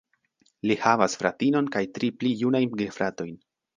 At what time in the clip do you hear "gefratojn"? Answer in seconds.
2.81-3.37